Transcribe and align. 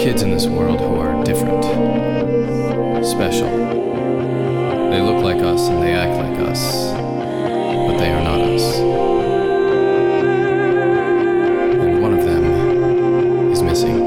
kids 0.00 0.22
in 0.22 0.30
this 0.30 0.46
world 0.46 0.80
who 0.80 0.94
are 0.98 1.22
different, 1.24 1.62
special. 3.04 3.50
They 4.90 4.98
look 4.98 5.22
like 5.22 5.42
us 5.42 5.68
and 5.68 5.82
they 5.82 5.92
act 5.92 6.16
like 6.16 6.38
us, 6.48 6.90
but 6.92 7.98
they 7.98 8.10
are 8.10 8.22
not 8.24 8.40
us. 8.40 8.78
And 11.82 12.00
one 12.00 12.14
of 12.18 12.24
them 12.24 13.52
is 13.52 13.62
missing. 13.62 14.00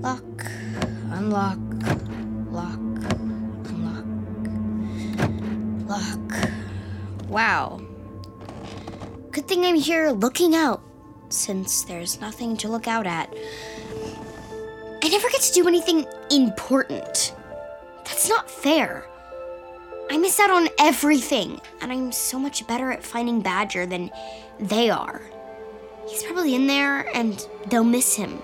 Lock, 0.00 0.46
unlock, 1.12 1.58
lock, 2.50 2.80
unlock, 3.68 4.06
lock. 5.86 6.59
Wow. 7.30 7.80
Good 9.30 9.46
thing 9.46 9.64
I'm 9.64 9.76
here 9.76 10.10
looking 10.10 10.56
out, 10.56 10.82
since 11.28 11.84
there's 11.84 12.20
nothing 12.20 12.56
to 12.56 12.68
look 12.68 12.88
out 12.88 13.06
at. 13.06 13.32
I 15.02 15.08
never 15.08 15.30
get 15.30 15.40
to 15.42 15.52
do 15.52 15.68
anything 15.68 16.06
important. 16.32 17.36
That's 18.04 18.28
not 18.28 18.50
fair. 18.50 19.06
I 20.10 20.18
miss 20.18 20.40
out 20.40 20.50
on 20.50 20.70
everything, 20.80 21.60
and 21.80 21.92
I'm 21.92 22.10
so 22.10 22.36
much 22.36 22.66
better 22.66 22.90
at 22.90 23.04
finding 23.04 23.42
Badger 23.42 23.86
than 23.86 24.10
they 24.58 24.90
are. 24.90 25.22
He's 26.08 26.24
probably 26.24 26.56
in 26.56 26.66
there, 26.66 27.08
and 27.16 27.46
they'll 27.68 27.84
miss 27.84 28.16
him 28.16 28.42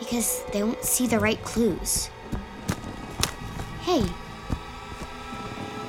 because 0.00 0.42
they 0.52 0.64
won't 0.64 0.82
see 0.82 1.06
the 1.06 1.20
right 1.20 1.40
clues. 1.44 2.10
Hey. 3.82 4.04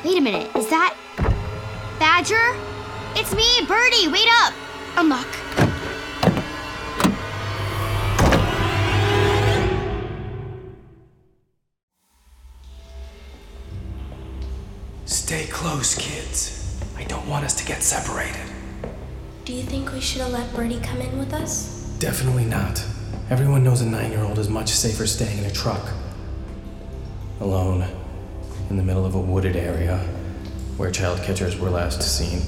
Wait 0.06 0.18
a 0.20 0.22
minute. 0.22 0.56
Is 0.56 0.70
that 0.70 0.96
Badger? 2.16 2.56
It's 3.16 3.33
me, 3.33 3.66
Birdie. 3.67 4.08
Wait 4.08 4.28
up. 4.44 4.53
Unlock. 4.97 5.28
Stay 15.06 15.47
close, 15.47 15.95
kids. 15.95 16.80
I 16.95 17.03
don't 17.06 17.28
want 17.28 17.45
us 17.45 17.56
to 17.56 17.66
get 17.66 17.81
separated. 17.81 18.36
Do 19.45 19.53
you 19.53 19.64
think 19.64 19.91
we 19.91 20.00
should 20.00 20.22
have 20.22 20.31
let 20.31 20.53
Birdie 20.53 20.80
come 20.81 21.02
in 21.02 21.17
with 21.17 21.34
us? 21.34 21.97
Definitely 21.97 22.45
not. 22.45 22.86
Everyone 23.31 23.64
knows 23.64 23.81
a 23.81 23.88
nine 23.88 24.11
year 24.11 24.23
old 24.23 24.38
is 24.38 24.50
much 24.50 24.69
safer 24.69 25.08
staying 25.08 25.39
in 25.39 25.45
a 25.45 25.52
truck. 25.52 25.89
Alone, 27.39 27.88
in 28.69 28.78
the 28.78 28.84
middle 28.84 29.03
of 29.03 29.16
a 29.16 29.19
wooded 29.19 29.56
area 29.56 30.08
where 30.78 30.92
child 30.92 31.20
catchers 31.22 31.58
were 31.60 31.70
last 31.70 32.02
seen. 32.02 32.42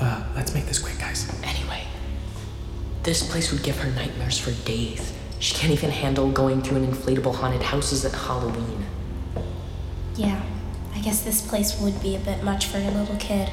Uh, 0.00 0.24
let's 0.34 0.54
make 0.54 0.66
this 0.66 0.78
quick, 0.78 0.98
guys. 0.98 1.30
Anyway, 1.44 1.82
this 3.02 3.28
place 3.28 3.52
would 3.52 3.62
give 3.62 3.78
her 3.78 3.90
nightmares 3.90 4.38
for 4.38 4.52
days. 4.66 5.12
She 5.40 5.54
can't 5.54 5.72
even 5.72 5.90
handle 5.90 6.30
going 6.30 6.62
through 6.62 6.78
an 6.78 6.86
inflatable 6.92 7.34
haunted 7.34 7.62
houses 7.62 8.04
at 8.04 8.12
Halloween. 8.12 8.84
Yeah, 10.16 10.40
I 10.94 11.00
guess 11.00 11.22
this 11.22 11.40
place 11.46 11.80
would 11.80 12.00
be 12.02 12.16
a 12.16 12.18
bit 12.18 12.42
much 12.42 12.66
for 12.66 12.78
a 12.78 12.90
little 12.90 13.16
kid. 13.16 13.48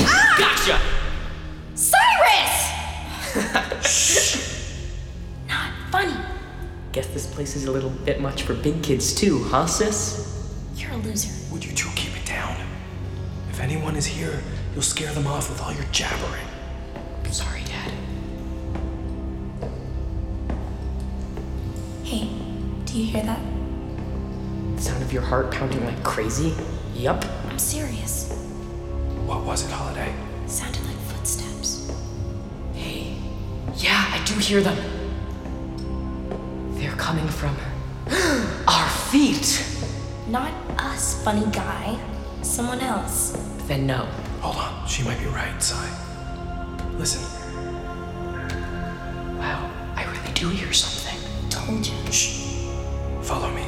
Ah! 0.00 0.34
Gotcha! 0.38 0.80
Cyrus! 1.74 3.82
Shh! 3.86 4.36
Not 5.46 5.72
funny. 5.90 6.16
Guess 6.92 7.08
this 7.08 7.26
place 7.26 7.54
is 7.54 7.66
a 7.66 7.70
little 7.70 7.90
bit 7.90 8.20
much 8.20 8.42
for 8.44 8.54
big 8.54 8.82
kids 8.82 9.14
too, 9.14 9.44
huh, 9.44 9.66
sis? 9.66 10.24
You're 10.74 10.92
a 10.92 10.96
loser. 10.96 11.28
Would 11.52 11.64
you 11.64 11.72
two 11.72 11.90
anyone 13.70 13.96
is 13.96 14.06
here, 14.06 14.42
you'll 14.72 14.80
scare 14.80 15.12
them 15.12 15.26
off 15.26 15.50
with 15.50 15.60
all 15.60 15.70
your 15.74 15.84
jabbering. 15.92 16.46
Sorry, 17.30 17.60
Dad. 17.64 17.92
Hey, 22.02 22.30
do 22.86 22.98
you 22.98 23.04
hear 23.12 23.22
that? 23.24 23.40
The 24.76 24.80
sound 24.80 25.02
of 25.02 25.12
your 25.12 25.20
heart 25.20 25.50
pounding 25.52 25.84
like 25.84 26.02
crazy? 26.02 26.54
Yup. 26.94 27.22
I'm 27.50 27.58
serious. 27.58 28.32
What 29.26 29.44
was 29.44 29.66
it, 29.66 29.70
Holiday? 29.70 30.14
sounded 30.46 30.82
like 30.86 30.96
footsteps. 30.96 31.92
Hey. 32.72 33.18
Yeah, 33.76 34.02
I 34.14 34.24
do 34.24 34.32
hear 34.38 34.62
them. 34.62 34.78
They're 36.78 36.92
coming 36.92 37.28
from 37.28 37.54
our 38.66 38.88
feet. 38.88 39.62
Not 40.26 40.54
us, 40.78 41.22
funny 41.22 41.44
guy. 41.52 41.98
Someone 42.40 42.80
else. 42.80 43.36
Then 43.68 43.86
no. 43.86 44.06
Hold 44.40 44.56
on, 44.56 44.86
she 44.88 45.02
might 45.02 45.18
be 45.20 45.26
right, 45.26 45.62
Sai. 45.62 45.88
Listen, 46.96 47.22
Wow, 49.38 49.70
I 49.94 50.04
really 50.04 50.32
do 50.32 50.48
hear 50.48 50.72
something. 50.72 51.18
Told 51.50 51.86
you. 51.86 52.10
shh. 52.10 52.64
Follow 53.20 53.50
me. 53.50 53.64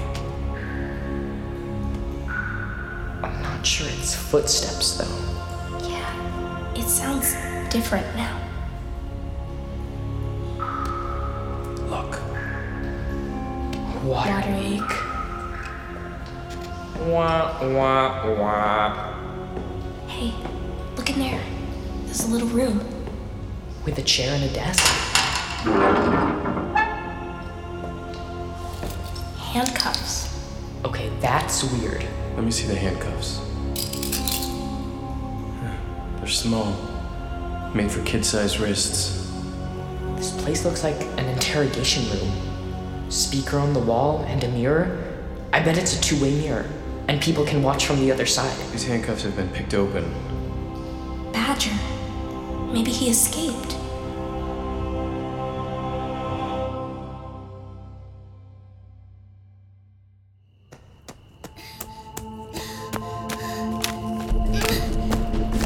I'm 3.23 3.43
not 3.43 3.67
sure 3.67 3.87
it's 3.91 4.15
footsteps 4.15 4.97
though. 4.97 5.87
Yeah, 5.87 6.73
it 6.75 6.89
sounds 6.89 7.35
different 7.71 8.07
now. 8.17 8.41
Look. 11.91 12.19
Water. 14.03 14.33
Water 14.33 15.11
Wah, 17.05 17.59
wah, 17.63 18.35
wah. 18.41 19.20
Hey, 20.11 20.35
look 20.97 21.09
in 21.09 21.21
there. 21.21 21.41
There's 22.05 22.25
a 22.25 22.31
little 22.31 22.49
room. 22.49 22.85
With 23.87 23.97
a 23.97 24.03
chair 24.03 24.35
and 24.35 24.45
a 24.45 24.53
desk? 24.53 24.85
Handcuffs. 29.39 30.37
Okay, 30.85 31.11
that's 31.21 31.63
weird. 31.63 32.05
Let 32.35 32.45
me 32.45 32.51
see 32.51 32.67
the 32.67 32.75
handcuffs. 32.75 33.41
They're 36.19 36.29
small, 36.29 36.75
made 37.73 37.91
for 37.91 38.03
kid 38.03 38.25
sized 38.25 38.59
wrists. 38.59 39.33
This 40.17 40.33
place 40.43 40.65
looks 40.65 40.83
like 40.83 41.01
an 41.19 41.27
interrogation 41.27 42.03
room. 42.11 43.11
Speaker 43.11 43.59
on 43.59 43.73
the 43.73 43.81
wall 43.81 44.25
and 44.27 44.43
a 44.45 44.49
mirror? 44.49 45.03
I 45.53 45.61
bet 45.61 45.79
it's 45.79 45.97
a 45.97 46.01
two 46.01 46.21
way 46.21 46.35
mirror, 46.35 46.69
and 47.11 47.21
people 47.21 47.45
can 47.45 47.61
watch 47.61 47.87
from 47.87 47.99
the 47.99 48.13
other 48.13 48.25
side. 48.25 48.57
His 48.71 48.85
handcuffs 48.85 49.25
have 49.25 49.35
been 49.35 49.49
picked 49.49 49.75
open. 49.75 50.05
Badger. 51.33 51.75
Maybe 52.73 52.93
he 52.93 53.11
escaped. 53.11 53.75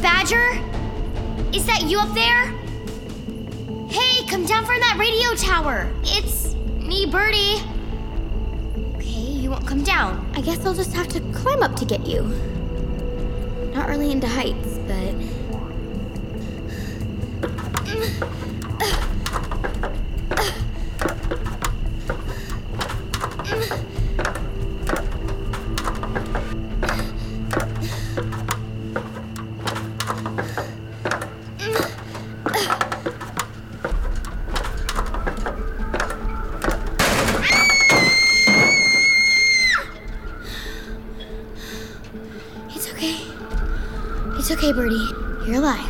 Badger? 0.01 0.49
Is 1.53 1.63
that 1.67 1.83
you 1.83 1.99
up 1.99 2.11
there? 2.15 2.47
Hey, 3.87 4.25
come 4.27 4.47
down 4.47 4.65
from 4.65 4.79
that 4.79 4.95
radio 4.97 5.35
tower. 5.35 5.91
It's 6.01 6.55
me, 6.55 7.05
Birdie. 7.05 7.74
You 9.45 9.51
won't 9.51 9.67
come 9.67 9.83
down. 9.83 10.27
I 10.33 10.41
guess 10.41 10.65
I'll 10.65 10.73
just 10.73 10.91
have 10.93 11.07
to 11.09 11.19
climb 11.31 11.61
up 11.61 11.75
to 11.75 11.85
get 11.85 12.07
you. 12.07 12.23
Not 13.75 13.87
really 13.87 14.11
into 14.11 14.27
heights, 14.27 14.74
It's 44.47 44.51
okay, 44.51 44.73
Birdie. 44.73 45.09
You're 45.43 45.55
alive. 45.55 45.89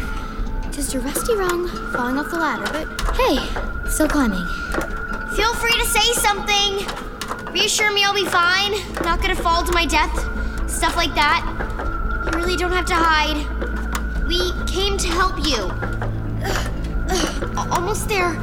Just 0.71 0.93
a 0.93 0.99
rusty 1.01 1.35
rung 1.35 1.67
falling 1.91 2.17
off 2.17 2.31
the 2.31 2.37
ladder, 2.37 2.63
but 2.71 2.87
hey, 3.17 3.37
still 3.89 4.07
climbing. 4.07 4.47
Feel 5.35 5.53
free 5.55 5.73
to 5.73 5.85
say 5.85 6.13
something. 6.13 6.87
Reassure 7.51 7.91
me 7.91 8.05
I'll 8.05 8.13
be 8.13 8.23
fine. 8.23 8.71
Not 9.03 9.21
gonna 9.21 9.35
fall 9.35 9.65
to 9.65 9.73
my 9.73 9.85
death. 9.85 10.17
Stuff 10.71 10.95
like 10.95 11.13
that. 11.15 11.43
You 12.23 12.31
really 12.39 12.55
don't 12.55 12.71
have 12.71 12.85
to 12.85 12.95
hide. 12.95 13.45
We 14.25 14.53
came 14.67 14.95
to 14.99 15.07
help 15.09 15.45
you. 15.45 15.69
Almost 17.73 18.07
there. 18.07 18.35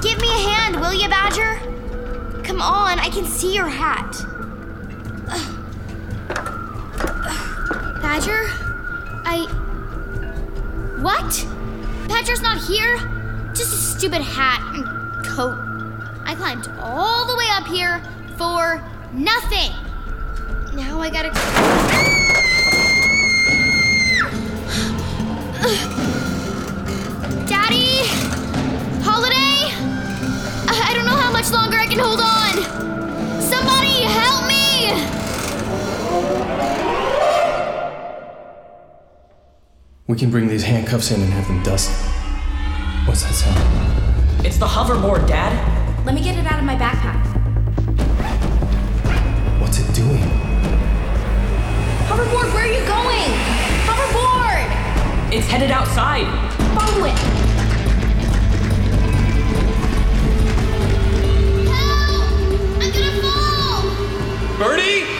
Give 0.00 0.20
me 0.20 0.28
a 0.28 0.48
hand, 0.48 0.76
will 0.76 0.94
you, 0.94 1.08
Badger? 1.08 1.58
Come 2.44 2.62
on, 2.62 3.00
I 3.00 3.08
can 3.08 3.24
see 3.24 3.52
your 3.52 3.66
hat. 3.66 4.12
Badger? 8.00 8.69
I. 9.24 9.46
What? 11.00 11.46
Petra's 12.08 12.42
not 12.42 12.58
here? 12.58 12.96
Just 13.54 13.72
a 13.72 13.76
stupid 13.76 14.20
hat 14.20 14.60
and 14.74 15.26
coat. 15.26 15.56
I 16.24 16.34
climbed 16.34 16.68
all 16.80 17.26
the 17.26 17.36
way 17.36 17.46
up 17.50 17.66
here 17.66 18.02
for 18.36 18.82
nothing. 19.12 19.72
Now 20.74 21.00
I 21.00 21.10
gotta. 21.10 21.99
We 40.10 40.16
can 40.16 40.28
bring 40.28 40.48
these 40.48 40.64
handcuffs 40.64 41.12
in 41.12 41.20
and 41.20 41.32
have 41.32 41.46
them 41.46 41.62
dust. 41.62 41.88
What's 43.06 43.22
that 43.22 43.32
sound? 43.32 44.44
It's 44.44 44.58
the 44.58 44.66
hoverboard, 44.66 45.28
Dad. 45.28 45.54
Let 46.04 46.16
me 46.16 46.20
get 46.20 46.36
it 46.36 46.46
out 46.46 46.58
of 46.58 46.64
my 46.64 46.74
backpack. 46.74 47.24
What's 49.60 49.78
it 49.78 49.94
doing? 49.94 50.18
Hoverboard, 52.08 52.52
where 52.52 52.64
are 52.64 52.72
you 52.72 52.84
going? 52.88 53.30
Hoverboard! 53.86 55.32
It's 55.32 55.46
headed 55.46 55.70
outside. 55.70 56.26
Follow 56.76 57.04
it. 57.04 57.16
Help! 61.70 62.82
I'm 62.82 62.90
gonna 62.90 63.22
fall! 63.22 64.58
Birdie! 64.58 65.19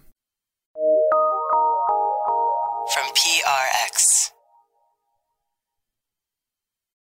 PRX. 3.51 4.31